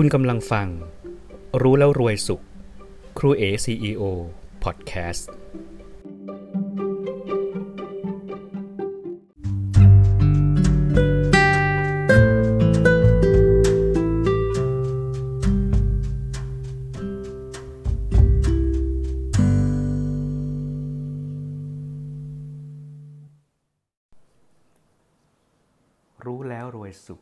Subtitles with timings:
[0.00, 0.68] คุณกำลังฟัง
[1.62, 2.42] รู้แล้วรวยสุข
[3.18, 4.02] ครูเอ CEO
[4.64, 5.30] พอดแคสต์
[26.24, 27.20] รู้แล้วรวยสุข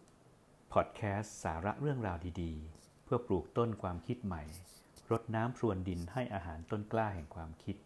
[0.80, 4.42] พอดแคสต์สาระเรื่องราวดีๆ เพื่อปลูกต้นความคิดใหม่
[5.10, 7.76] รดน้ำพรวนดินให้อาหารต้นกล้าแห่งความคิด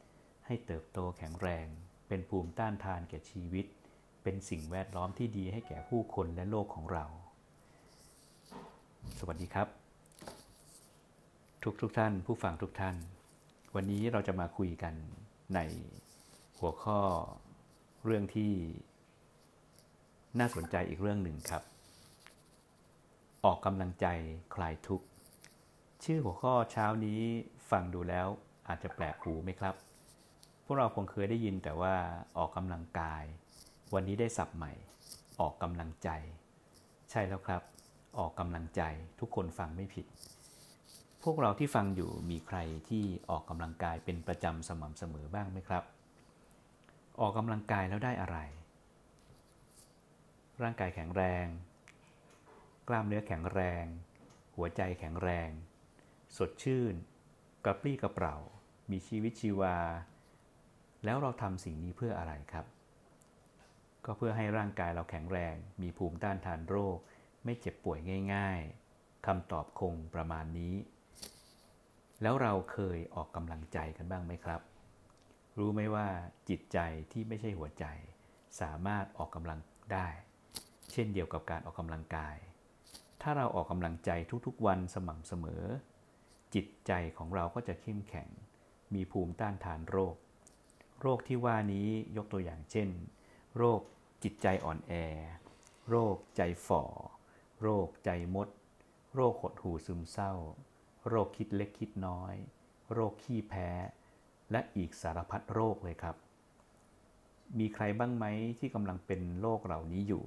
[0.47, 1.67] ให้เติบโตแข็งแรง
[2.09, 3.67] เป็นภูมิต้านทานแก่ชีวิต
[4.23, 7.05] เป็นสิ่งแวดล้อมที่ดีให้แก่ผู้คนและโลกของเรา
[9.19, 9.69] สวัสดีครับ
[11.63, 12.97] ทุกทุกท่าน ผู้ฟังทุกท่าน
[13.75, 14.95] วันนี้เราจะมาคุยกัน
[15.55, 15.61] ใน
[16.59, 17.01] หัวข้อ
[18.05, 18.53] เรื่องที่
[20.39, 21.65] น่าสนใจอีกเรื่องหนึ่งครับ
[23.45, 24.07] ออกกำลังใจ
[24.55, 25.07] คลายทุกข์
[26.05, 27.21] ชื่อหัวข้อเช้านี้
[27.71, 28.27] ฟังดูแล้ว
[28.69, 29.75] อาจจะแปลกหูไหมครับ
[30.65, 31.95] พวกเราคงเคยได้ยินแต่ว่า
[32.39, 33.25] ออกกำลังกาย
[33.95, 34.73] วันนี้ได้สับใหม่
[35.41, 36.09] ออกกำลังใจ
[37.11, 37.63] ใช่แล้วครับ
[38.19, 38.83] ออกกำลังใจ
[39.21, 40.07] ทุกคนฟังไม่ผิด
[41.23, 45.85] พวกเราที่ฟังอยู่มีใครที่ออกกำลังกายเป็นประจำสม่ำเสมอบ้างไหมครับ
[47.21, 48.39] ออกกำลังกายแล้วได้อะไร
[50.63, 51.47] ร่างกายแข็งแรง
[52.89, 53.85] กล้ามเนื้อแข็งแรง
[54.57, 55.51] หัวใจแข็งแรง
[56.37, 56.95] สดชื่น
[57.65, 58.37] กระปรี้กระเปร่า
[58.91, 59.77] มีชีวิตชีวา
[61.05, 62.67] แล้วเราทำสิ่งนี้เพื่ออะไรครับ
[64.05, 66.99] ก็เพื่อให้ร่างกายเราแข็งแรง มีภูมิต้านทานโรค
[67.45, 67.99] ไม่เจ็บป่วย
[68.35, 68.61] ง่าย
[68.95, 70.75] ๆคำตอบคงประมาณนี้
[72.23, 74.61] แล้วเราเคยออกกำลังใจกันบ้างไหมครับ
[75.59, 76.09] รู้ไหมว่า
[76.49, 76.79] จิตใจ
[77.13, 77.85] ที่ไม่ใช่หัวใจ
[78.61, 79.59] สามารถออกกำลัง
[79.93, 80.09] ได้
[80.93, 82.37] เช่นเดียวกับการออกกำลังกาย
[83.23, 84.11] ถ้าเราออกกำลังใจ
[84.47, 85.65] ทุกๆวันสม่ำเสมอ
[86.55, 88.29] จิตใจของเราก็จะเข้มแข็ง
[88.95, 90.17] มีภูมิต้านทานโรค
[91.01, 92.89] โรคที่ว่านี้ยกตัวอย่างเช่น
[93.57, 93.81] โรค
[94.23, 94.93] จิตใจอ่อนแอ
[95.89, 96.85] โรคใจฝ่อ
[97.63, 98.49] โรคใจมด
[99.15, 100.33] โรคหดหู่ซึมเศร้า
[101.09, 102.35] โรคคิดเล็กคิดน้อย
[102.93, 103.69] โรคขี้แพ้
[104.51, 106.17] และอีกสารพัดโรคเลยครับ
[107.59, 108.25] มีใครบ้างไหม
[108.59, 110.25] ที่กำลังเป็นโรคเหล่านี้อยู่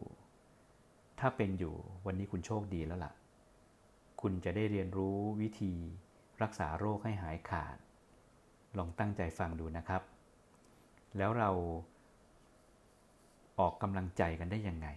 [1.22, 3.14] ถ้าเป็นอยู่วันนี้คุณโชคดีแล้วล่ะ
[4.22, 5.74] คุณจะได้เรียนรู้วิธี
[6.42, 7.78] รักษาโรคให้หายขาด
[8.78, 10.02] ลองตั้งใจฟังดูนะครับ
[11.18, 11.50] แล้วเรา
[13.60, 14.88] ออกกำลังใจกันได้ยังไง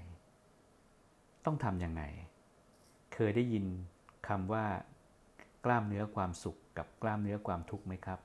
[1.44, 2.02] ต้องทำยังไง
[3.14, 3.64] เคยได้ยิน
[4.28, 4.66] คำว่า
[5.64, 8.18] กล้ามเนื้อความสุขกับกล้ามเนื้อความทุกข์ไหมครับ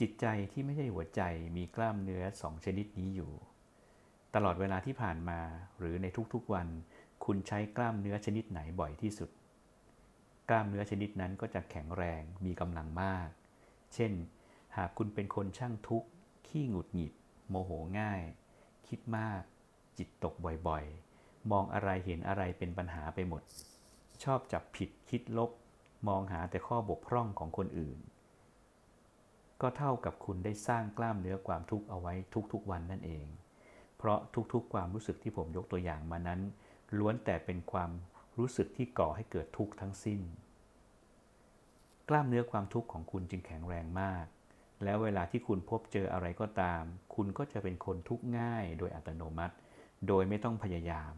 [0.00, 1.22] จิตใจที่ไม่ใช่หัวใจ
[1.56, 3.32] มีกล้ามเนื้อสองชนิดนี้อยู่
[4.38, 5.40] ตลอดเวลาที่ผ่านมา
[5.78, 6.68] หรือในทุกๆวัน
[7.24, 9.30] คุณใช้กล้ามเนื้อชนิดไหนบ่อยที่สุด
[10.48, 13.28] กล้ามเนื้อชนิดนั้นก็จะแข็งแรงมีกำลังมาก
[13.94, 14.12] เช่น
[14.76, 16.08] หากคุณเป็นคนช่างทุกข์
[16.46, 17.12] ขี้หงุดหงิด
[17.48, 18.22] โมโหง่าย
[18.88, 19.42] คิดมาก
[19.98, 20.34] จิตตก
[20.68, 23.42] บ่อยๆ มองอะไรเห็นอะไรเป็นปัญหาไปหมด
[24.24, 25.50] ชอบจับผิดคิดลบ
[26.08, 27.98] มองหาแต่ข้อบกพร่องของคนอื่น
[29.60, 32.14] ก็เท่ากับคุณได้สร้างกล้ามเนื้อความทุกข์เอาไว้
[32.52, 33.26] ทุกๆวันนั่นเอง
[34.06, 34.20] ราะ
[34.52, 36.40] ทุกๆ ความรู้สึกที่ผมยกตัวอย่างมานั้น
[36.98, 37.90] ล้วนแต่เป็นความ
[38.38, 40.20] รู้สึกที่ก่อให้เกิดทุกข์ทั้งสิ้น
[42.08, 44.26] กล้ามเนื้อความทุกข์ของคุณจึงแข็งแรงมาก
[44.84, 46.82] แล้วเวลาที่คุณพบเจออะไรก็ตาม
[47.14, 49.54] คุณก็จะเป็นคนทุกข์ง่ายโดยอัตโนมัติ
[50.08, 51.12] โดยไม่ต้องพยายาม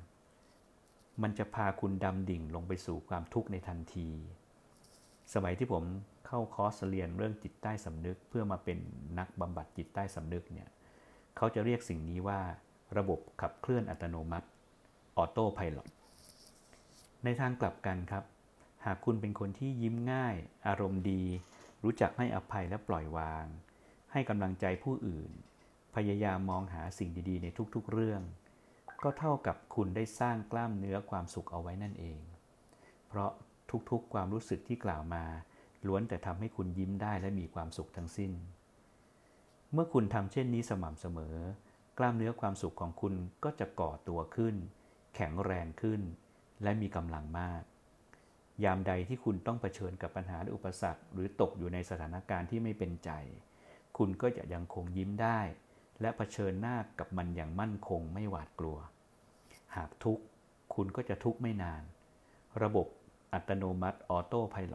[1.23, 4.09] มันจะพาคุณดำดิ่งลงไปสู่ความทุกข์ในทันที
[5.35, 5.85] สมัยที่ผม
[6.27, 8.79] เข้าคอร์สเรียนเรื่องจิตใต้สำนึก เพื่อมาเป็น
[9.19, 10.69] นักบำบัดจิตใต้สำนึกเนี่ย
[11.37, 12.41] เขาจะเรียกสิ่งนี้ว่า
[12.97, 14.47] ระบบขับเคลื่อนอัตโนมัติ
[15.17, 18.25] ออโต้พายโในทางกลับกันครับ
[18.85, 20.35] หากคุณเป็นคนที่ยิ้มง่าย
[20.67, 21.23] อารมณ์ดี
[21.85, 23.47] รู้จักให้อภัยและปล่อยวาง
[24.13, 25.31] ให้กำลังใจผู้อื่น
[25.95, 28.23] พยายามมองหาสิ่งดีๆ ในทุกๆเรื่อง
[29.03, 32.21] ก็เท่ากับคุณได้สร้างกล้ามเนื้อความสุขเอาไว้นั่นเอง
[33.09, 33.31] เพราะ
[33.91, 35.25] ทุกๆ ความรู้สึกที่กล่าวมา
[35.87, 38.33] ล้วนแต่ทำให้คุณยิ้มได้และมีความสุขทั้งสิ้น
[39.73, 41.37] เมื่อคุณทำเช่นนี้สม่ำเสมอ
[41.99, 43.15] กล้ามเนื้อความสุขของคุณ
[43.45, 44.57] ก็จะก่อตัวขึ้น
[45.15, 46.01] แข็งแรงขึ้น
[46.63, 47.63] และมีกำลังมาก
[48.65, 53.11] ยามใดที่คุณต้องเผชิญกับปัญหาและอุปสรรค หรือตกอยู่ในสถานการณ์ที่ไม่เป็นใจ
[53.99, 55.41] คุณก็จะยังคงยิ้มได้
[56.01, 58.79] และเผชิญหน้ากับมันอย่างมั่นคงไม่หวาดกลัว
[59.77, 60.25] หากทุกข์
[60.75, 61.83] คุณก็จะทุกข์ไม่นาน
[62.63, 62.87] ระบบ
[63.33, 64.73] อัตโนมัติออโต้พายโ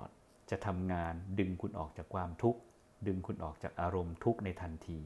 [0.49, 2.59] จะทำงานดึงคุณออกจากความทุกข์
[3.07, 5.01] ดึงคุณออกจากอารมณ์ทุกข์ในทันที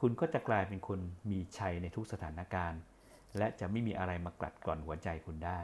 [0.00, 1.00] คุณก็จะกลายเป็นคน
[1.30, 2.80] มีชัยในทุกสถานการณ์
[3.38, 5.60] และจะไม่มีอะไรมากลัดก่อนหัวใจคุณได้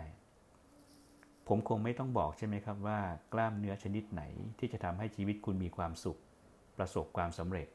[1.48, 3.00] ผมคงไม่ต้องบอกใช่ไหมครับว่า
[3.32, 4.22] กล้ามเนื้อชนิดไหน
[4.58, 6.20] ที่จะทำให้ชีวิตคุณมีความสุข
[6.76, 7.68] ประสบความสำเร็จ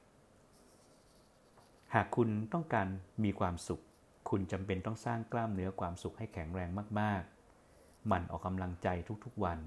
[1.93, 2.87] หากคุณต้องการ
[3.23, 3.81] มีความสุข
[4.29, 6.69] คุณจำเป็นต้องสร้างกล้ามเนื้อความสุขให้แข็งแรง
[6.99, 8.87] มากๆมันออกกำลังใจ
[9.25, 9.59] ทุกๆวัน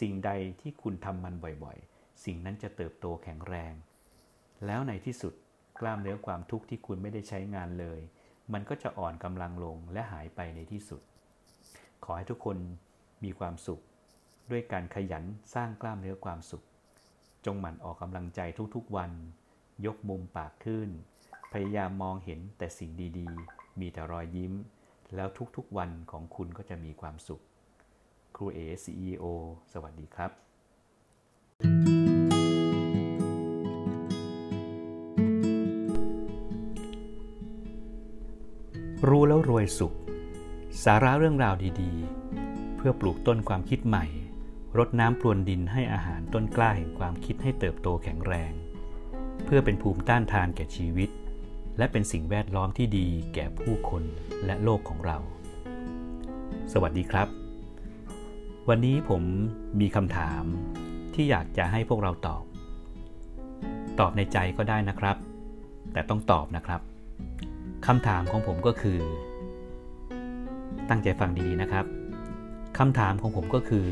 [0.00, 0.30] สิ่งใด
[0.60, 1.34] ที่คุณทำมัน
[1.64, 3.72] บ่อยๆ สิ่งนั้นจะเติบโตแข็งแรง
[4.66, 5.34] แล้วในที่สุด
[5.80, 8.00] กล้ามเนื้อความทุกข์ที่คุณไม่ได้ใช้งานเลย
[8.52, 11.02] มันก็จะอ่อนกำลังลงและหายไปในที่สุด
[12.04, 12.58] ขอให้ทุกคน
[13.24, 13.80] มีความสุข
[14.50, 15.24] ด้วยการขยัน
[15.54, 16.64] สร้างกล้ามเนื้อความสุข
[17.46, 18.40] จงหมั่นออกกำลังใจ
[18.74, 19.12] ทุกๆวัน
[19.86, 20.88] ยกมุมปากขึ้น
[21.52, 24.52] พยายามมองเห็นแต่สิ่งดีๆ มีแต่รอยยิ้ม
[25.14, 27.42] แล้วทุกๆวันของคุณก็จะมีความสุข
[28.36, 29.24] ครูเอ CEO
[29.72, 30.45] สวัสดีครับ
[39.66, 39.94] รู้แล้วรวยสุข
[40.84, 44.06] สาระเรื่องราวดีๆ เพื่อปลูกต้นความคิดใหม่
[44.78, 48.52] รดน้ำพรวนดินให้อาหารต้นกล้าแห่งความคิดให้เติบโตแข็งแรง
[49.44, 51.10] เพื่อเป็นภูมิต้านทานแก่ชีวิต
[51.78, 54.02] และเป็นสิ่งแวดล้อมที่ดีแก่ผู้คน
[54.46, 55.18] และโลกของเรา
[56.72, 57.28] สวัสดีครับ
[58.68, 59.22] วันนี้ผม
[59.80, 60.42] มีคำถาม
[61.14, 62.44] ที่อยากจะให้พวกเราตอบ
[64.00, 65.16] ตอบในใจก็ได้นะครับ
[65.92, 66.80] แต่ต้องตอบนะครับ
[67.86, 69.00] คำถามของผมก็คือ
[70.88, 71.84] ตั้งใจฟังดีๆนะครับ
[72.78, 73.86] คำถามของผมก็คือ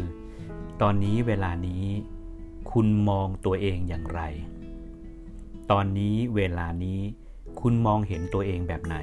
[0.83, 1.85] ตอนนี้เวลานี้
[2.73, 4.21] คุณมองตัวเองอย่างไร
[5.71, 7.01] ตอนนี้เวลานี้
[7.61, 8.97] คุณมองเห็นตัวเองแบบไหน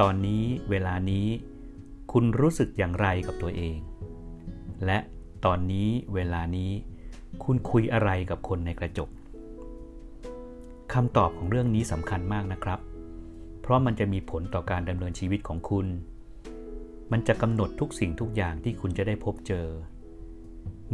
[0.00, 1.26] ตอนนี้เวลานี้
[2.12, 3.76] คุณรู้สึกอย่างไรกับตัวเอง
[4.86, 4.98] และ
[5.44, 6.70] ตอนนี้เวลานี้
[7.44, 9.08] คุณคุยอะไรกับคนในกระจก
[10.92, 12.78] คำตอบของเรื่องนี้สำคัญมากนะครับ
[13.60, 15.86] เพราะมันจะมีผลต่อการดำเนินชีวิตของคุณ
[17.12, 19.66] มันจะกำหนดทุกสิ่งทุกอย่างที่คุณจะได้พบเจอ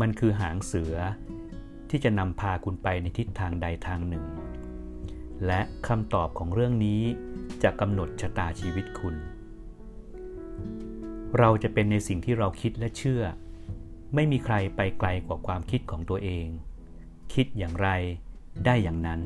[0.01, 0.97] มันคือหางเสือ
[1.91, 4.25] ที่จะนำพาคุณไปในทิศทางใดทางหนึ่ง
[5.47, 7.03] และคำตอบของเรื่องนี้
[7.63, 9.17] จะกำหนดชะตาชีวิตคุณ
[11.39, 13.23] เราจะเป็นในสิ่งที่เราคิดและเชื่อ
[14.15, 16.47] ไม่มีใครไปไกลกว่าความคิดของตัวเอง
[17.35, 17.89] คิดอย่างไร
[18.65, 19.21] ได้อย่างนั้น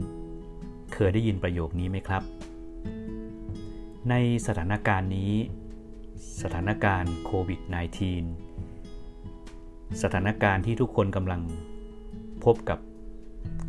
[0.93, 2.23] เคยได้ยินประโยคนี้ไหมครับ
[4.11, 4.15] ใน
[4.47, 5.33] สถานการณ์นี้
[6.43, 7.61] สถานการณ์โควิด
[8.81, 11.43] -19 สถานการณ์ที่ทุกคนกำลัง
[12.45, 12.79] พบกับ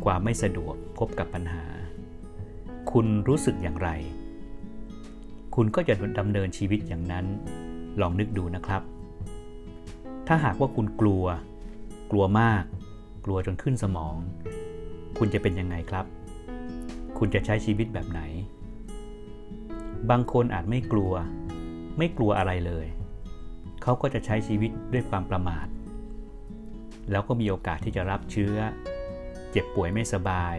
[0.04, 1.64] ความไม่สะดวกพบกับปัญหา
[2.92, 3.88] คุณรู้สึกอย่างไร
[5.54, 7.26] คุณก็จะดำเนินชีวิตอย่างนั้น
[8.00, 8.82] ลองนึกดูนะครับ
[10.26, 11.24] ถ้าหากว่าคุณกลัว
[12.10, 12.64] กลัวมาก
[13.24, 14.16] กลัวจนขึ้นสมอง
[15.18, 16.06] คุณจะเป็นยังไงครับ
[17.18, 18.20] คุณจะใช้ชีวิตแบบไหน
[20.10, 21.12] บางคนอาจไม่กลัว
[22.02, 22.86] ไม่กลัวอะไรเลย
[23.82, 25.66] เขาก็จะใช้ชีวิตด้วยความประมาท
[27.10, 28.56] แล้วก็มีโอกาสที่จะรับเชื้อ
[29.50, 30.56] เจ็บป่วยไม่สบาย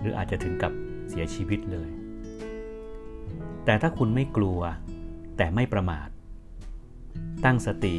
[0.00, 0.72] หรืออาจจะถึงกับ
[1.08, 1.90] เสียชีวิตเลย
[3.64, 4.60] แต่ถ้าคุณไม่กลัว
[5.36, 6.08] แต่ไม่ประมาท
[7.44, 7.94] ตั้งสติ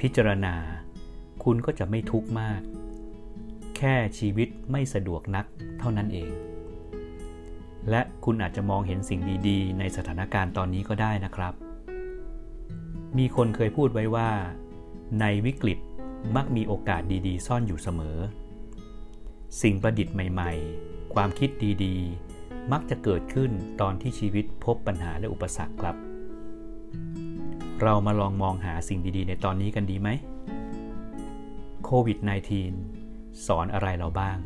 [0.00, 0.54] พิจารณา
[1.44, 2.60] คุณก็จะไม่ทุกข์มาก
[3.76, 5.46] แค่ชีวิตไม่สะดวกนัก
[5.78, 6.32] เท่านั้นเอง
[7.90, 11.54] และคุณอาจจะมองเห็นสิ่งดี ๆ ในสถานการณ์ตอนนี้ก็ได้นะครับ
[13.18, 14.30] มีคนเคยพูดไว้ว่า
[15.20, 15.78] ในวิกฤต
[16.36, 18.18] มักมีโอกาสดีๆ ซ่อนอยู่เสมอ
[19.62, 20.52] สิ่งประดิษฐ์ใหม่
[20.82, 21.50] ๆ ความคิด
[21.84, 23.50] ดีๆ มักจะเกิดขึ้น
[23.80, 25.96] ตอนที่ชีวิตพบปัญหาและอุปสรรคครับ
[27.82, 30.08] เรามาลองมองหาสิ่งดีๆ ในตอนนี้กันดีไหม
[31.84, 32.18] โควิด
[32.80, 34.38] -19 สอนอะไรเราบ้าง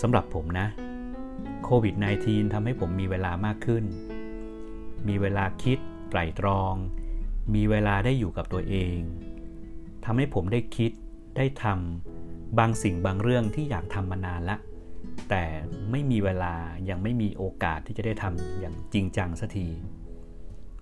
[0.00, 0.66] สำหรับผมนะ
[1.64, 3.84] โควิด -19 ทำให้ผมมีเวลามากขึ้น
[5.08, 5.78] มีเวลาคิด
[6.14, 6.74] ไตรตรอง
[7.54, 8.98] มีเวลาได้อยู่กับตัวเอง
[10.04, 10.90] ทำให้ผมได้คิด
[11.36, 14.56] ได้ทำบางสิ่งบางเรื่องที่อยากทำมานานละ
[15.28, 15.44] แต่
[15.90, 16.54] ไม่มีเวลา
[16.88, 19.68] ยังไม่มีโอกาสที่จะได้ทำอย่างจริงจังสักที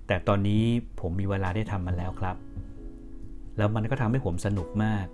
[0.06, 0.64] แต่ตอนนี้
[1.00, 2.36] ผมมีเวลาได้ทำมันแล้วครับ
[3.56, 5.06] แล้วมันก็ทำให้ผมสนุกมาก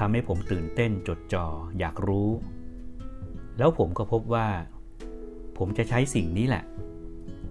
[0.00, 1.46] ทำให้ผมตื่นเต้นจดจอ่อ
[1.78, 2.30] อยากรู้
[3.58, 4.48] แล้วผมก็พบว่า
[5.58, 6.64] ผมจะใช้สิ่งนี้แหละ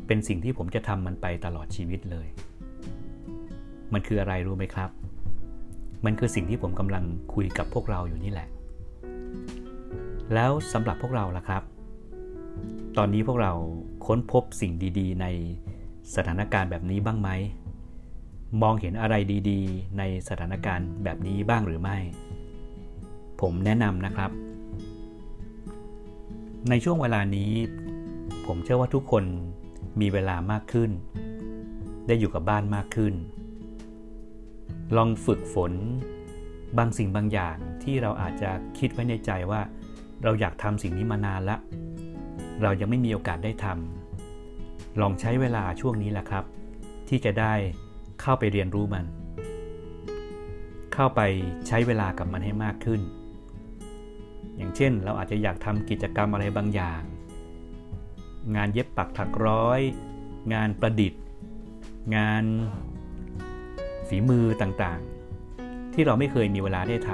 [0.08, 2.28] เป็นสิ่งที่ผมจะทำมันไปตลอดชีวิตเลย
[3.94, 4.90] มันคืออะไรรู้ไหมครับ
[6.06, 8.48] มันคือสิ่งที่ผมกำลังคุยกับพวกเราอยู่นี่แหละ
[10.34, 11.64] แล้วสำหรับพวกเราล่ะครับ
[12.98, 13.54] ตอนนี้พวกเรา
[14.06, 15.28] ค้นพบสิ่งดีๆ ใน
[16.16, 17.30] สถานการณ์แบบนี้บ้างไหม
[18.62, 19.16] มองเห็นอะไร
[19.50, 21.98] ดีๆ ในสถานการณ์แบบนี้บ้างหรือไม่
[23.42, 24.32] ผมแนะนำนะครับ
[26.70, 27.52] ในช่วงเวลานี้
[28.46, 29.24] ผมเชื่อว่าทุกคน
[30.02, 30.92] มีเวลามากขึ้น
[32.08, 33.14] ได้อยู่กับบ้านมากขึ้น
[34.96, 35.74] ลองฝึกฝน
[36.78, 39.62] บางสิ่งบางอย่างที่เราอาจจะคิดไว้ในใจว่า
[40.24, 41.60] เราอยากทำสิ่งนี้มานานล้ว
[42.62, 46.44] เรายังไม่มีโอกาสได้ทำลองใช้เวลาช่วงนี้แหละครับ
[47.10, 47.54] ที่จะได้
[48.22, 49.06] เข้าไปเรียนรู้มัน
[50.94, 51.22] เข้าไป
[51.68, 53.02] ใช้เวลากับมันให้มากขึ้น
[54.58, 57.02] อย่างเช่น เราอาจจะอยากทำกิจกรรมอะไรบางอย่าง
[58.56, 59.80] งานเย็บปักถักร้อย
[60.54, 61.22] งานประดิษฐ์
[62.16, 62.44] งาน
[64.08, 67.12] ฝีมือต่างๆ ที่เราไม่เคยมีเวลาได้ท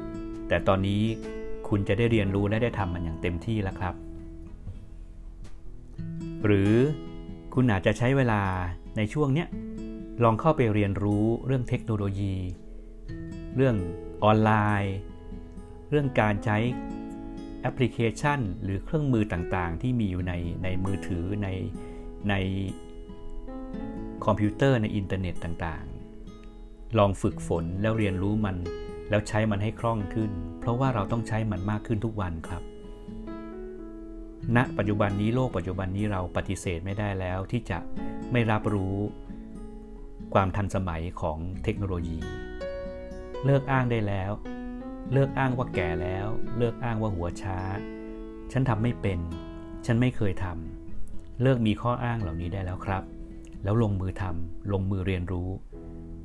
[0.00, 1.02] ำแต่ตอนนี้
[1.68, 3.94] คุณจะได้เรียนรู้และได้ทำมันอย่างเต็มที่แล้วครับ
[6.44, 6.72] หรือ
[7.54, 8.42] คุณอาจจะใช้เวลา
[8.96, 9.48] ในช่วงเนี้ย
[10.22, 12.34] ลองเข้าไปเรียนรู้เรื่องเทคโนโลยี
[13.56, 13.76] เรื่อง
[14.24, 14.50] ออนไล
[14.82, 14.94] น์
[15.90, 16.58] เรื่องการใช้
[17.62, 20.32] แอปพลิเคชัน หรือเครื่องมือต่างๆ ที่มีอยู่ใน
[20.64, 21.48] ในมือถือใน
[22.30, 22.34] ใน
[24.24, 28.56] คอมพิวเตอร์ในอินเทอร์เน็ตต่างๆ ลองฝึกฝนแล้วเรียนรู้มัน
[29.10, 32.62] แล้วใช้มันให้คล่องขึ้น เพราะว่าเราต้องใช้มันมากขึ้นทุกวันครับ
[34.56, 37.78] ณปัจจุบันนี้โลกปัจจุบันนี้เราปฏิเสธไม่ได้แล้วที่จะ
[38.32, 38.96] ไม่รับรู้
[40.34, 42.18] ความทันสมัยของเทคโนโลยี
[43.44, 44.30] เลิกอ้างได้แล้ว
[45.12, 46.26] เลิกอ้างว่าแก่แล้ว
[46.58, 47.58] เลิกอ้างว่าหัวช้า
[48.52, 49.18] ฉันทำไม่เป็น
[49.86, 53.02] ฉันไม่เคยทำเลิกมีข้ออ้างเหล่านี้ได้แล้วครับ
[53.64, 55.48] แล้วลงมือทำลงมือเรียนรู้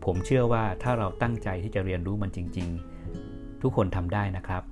[0.06, 2.70] ผมเชื่อว่าถ้าเราตั้งใจที่จะเรียนรู้มันจริง
[3.16, 4.64] ๆ ทุกคนทำได้นะครับ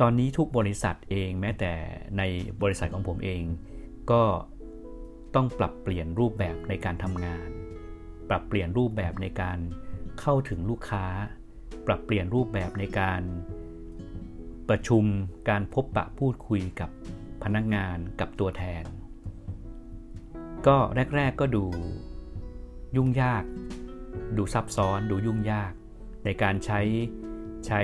[0.00, 1.72] ตอนนี้ทุกบริษัทเองแม้แต่
[2.18, 2.22] ใน
[2.62, 3.42] บริษัทของผมเอง
[4.10, 4.22] ก็
[5.34, 7.48] ต้องปรับเปลี่ยนรูปแบบในการทำงาน
[8.28, 9.58] ปรับเปลี่ยนรูปแบบในการ
[10.20, 11.04] เข้าถึงลูกค้า
[11.86, 13.22] ปรับเปลี่ยนรูปแบบในการ
[14.68, 15.04] ประชุม
[15.48, 16.90] การพบปะพูดคุยกับ
[17.42, 18.84] พนักงานกับตัวแทน
[20.66, 20.76] ก็
[21.16, 21.64] แรก ๆ ก็ดู
[22.96, 23.44] ยุ่งยาก
[24.36, 25.72] ดูซับซ้อน ดูยุ่งยาก
[26.24, 26.80] ในการใช้
[27.66, 27.80] ใช้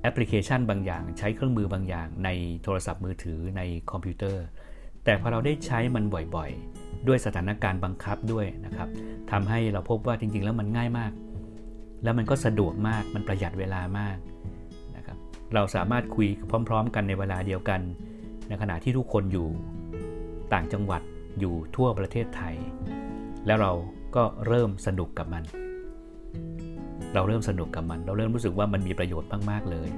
[0.00, 2.30] แอปพลิเคชันบางอย่าง ใช้เครื่องมือบางอย่างใน
[2.62, 4.44] โทรศัพท์มือถือในคอมพิวเตอร์
[5.04, 8.88] แต่พอเราได้ใช้มันบ่อยๆ ด้วยสถานการณ์บังคับด้วยนะครับ
[9.30, 11.12] ทำให้เราพบว่าจริง ๆ แล้วมันง่ายมาก
[12.02, 14.18] แล้วมันก็สะดวกมากมันประหยัดเวลามาก
[14.96, 15.18] นะครับ
[15.54, 16.28] เราสามารถคุย
[16.68, 17.80] พร้อม ๆ กันในเวลาเดียวกัน
[18.48, 19.48] ในขณะที่ทุกคนอยู่
[20.52, 21.02] ต่างจังหวัด
[21.40, 22.54] อยู่ทั่วประเทศไทย
[23.46, 23.72] แล้วเรา
[24.16, 25.42] ก็เริ่มสนุกกับมัน
[27.14, 29.88] เราเริ่มสนุกกับมัน เราเริ่มรู้สึกว่ามันมีประโยชน์มากๆเลย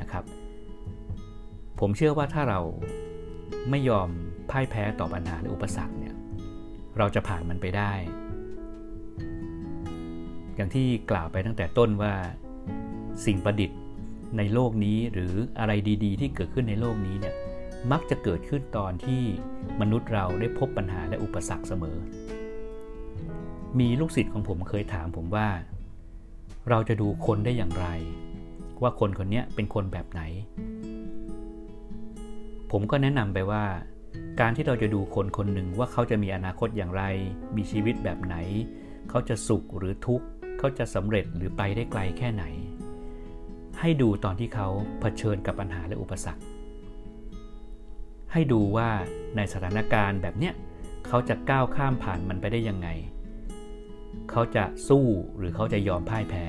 [0.00, 0.24] นะครับ
[1.80, 2.60] ผมเชื่อว่าถ้าเรา
[3.70, 4.08] ไม่ยอม
[4.50, 6.14] พ่ายแพ้ต่อปัญหาหรืออุปสรรคเนี่ย
[6.98, 7.92] เราจะผ่านมันไปได้
[10.56, 12.14] อย่างที่กล่าวไปตั้งแต่ต้นว่า
[13.26, 13.78] สิ่งประดิษฐ์
[14.38, 15.72] ในโลกนี้หรืออะไร
[16.04, 17.34] ดีๆ ที่เกิดขึ้นในโลกนี้เนี่ย
[17.92, 19.22] มักจะเกิดขึ้นตอนที่
[19.80, 21.98] มนุษย์เราได้พบปัญหาและอุปสรรคเสมอ
[23.78, 25.48] มีลูกศิษย์ของผมเคยถามผมว่า
[26.70, 27.86] เราจะดูคนได้อย่างไร
[28.82, 30.22] ว่าคนคนนี้เป็นคนแบบไหน
[32.70, 33.64] ผมก็แนะนำไปว่า
[34.40, 37.02] การที่เราจะดูคนคนหนึ่งว่าเขาจะมีอนาคตอย่างไร
[37.56, 38.36] มีชีวิตแบบไหน
[39.10, 40.26] เขาจะสุขหรือทุกข์
[40.58, 42.44] เขาจะสำเร็จหรือไปได้ไกลแค่ไหน
[43.80, 44.68] ให้ดูตอนที่เขา
[45.00, 46.42] เผชิญกับปัญหาและอุปสรรค
[48.32, 48.90] ให้ดูว่า
[49.36, 50.54] ในสถานการณ์แบบเนี้ย
[51.06, 52.88] เขาจะก้าวข้ามผ่านมันไปได้ยังไง
[54.30, 56.44] เขาจะสู้หรือเขาจะยอมพ่ายแพ้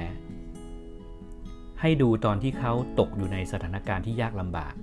[1.81, 4.73] ให้ดูตอนที่เขาตกอยู่ในสถานการณ์ที่ยากลำบาก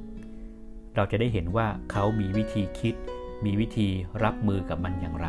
[0.96, 2.94] เราจะได้เห็นว่าเขามีวิธีคิด
[3.44, 3.88] มีวิธี
[4.24, 5.28] รับมือกับมันอย่างไร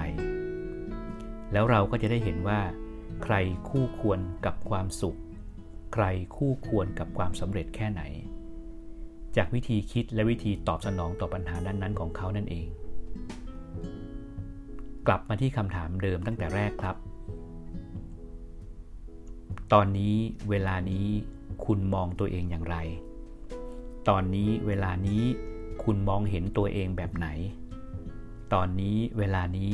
[1.53, 2.59] แล้วเราก็จะได้เห็นว่า
[3.23, 3.35] ใคร
[3.69, 5.17] คู่ควรกับความสุข
[5.93, 6.05] ใคร
[6.35, 8.01] คู่ควรกับความสำเร็จแค่ไหน
[9.37, 12.67] จากวิธีคิดและวิธีตอบสนองต่อปัญหานั้นๆ ของเขานั่นเอง
[15.07, 16.95] กลับมาที่คำถามเดิมตั้งแต่แรกครับ
[19.73, 20.15] ตอนนี้
[20.49, 21.05] เวลานี้
[21.65, 22.77] คุณมองตัวเองอย่างไร
[24.09, 25.23] ตอนนี้เวลานี้
[25.83, 27.27] คุณมองเห็นตัวเองแบบไหน
[28.53, 29.73] ตอนนี้เวลานี้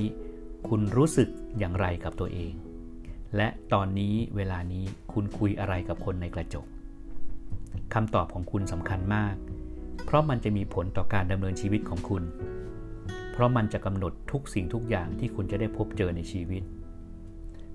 [0.68, 2.54] คุณรู้สึกอย่างไรกับตัวเอง
[3.36, 6.66] และตอนนี้เวลานี้คุณคุยอะไรกับคนในกระจก
[7.94, 9.36] คำตอบของคุณสำคัญมาก
[10.06, 12.24] เพราะมันจะมีผลต่อการดำเนินชีวิตของคุณ
[13.32, 16.64] เพราะมันจะกำหนดทุกสิ่งทุกอย่างที่คุณจะได้พบเจอในชีวิต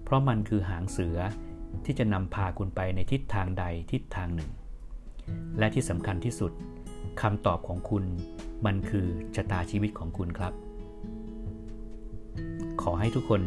[0.05, 1.19] เพราะมันคือหางเสือ
[1.85, 4.51] ที่จะนำพาคุณไปในทิศทางใดทิศทางหนึ่ง
[5.59, 6.53] และที่สำคัญที่สุด
[7.21, 8.05] คำตอบของคุณ
[8.67, 10.53] มันคือชะตาชีวิตของคุณครับ
[12.83, 13.43] ขอให้ทุกคน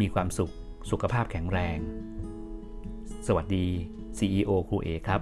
[0.00, 0.52] มีความสุข
[0.90, 1.78] สุขภาพแข็งแรง
[3.26, 3.66] สวัสดี
[4.18, 5.20] CEO ครูเอครับ